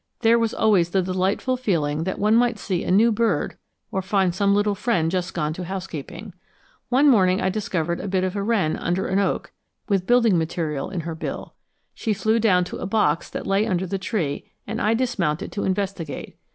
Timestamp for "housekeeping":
5.65-6.33